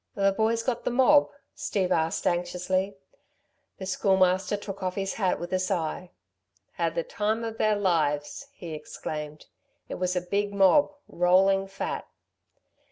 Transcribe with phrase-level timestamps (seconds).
[0.15, 2.95] "The boys got the mob?" Steve asked anxiously.
[3.77, 6.09] The Schoolmaster took off his hat with a sigh.
[6.71, 9.45] "Had the time of their lives!" he exclaimed.
[9.89, 12.07] "It was a big mob rolling fat."